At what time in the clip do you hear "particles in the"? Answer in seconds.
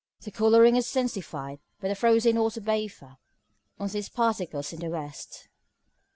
4.09-4.89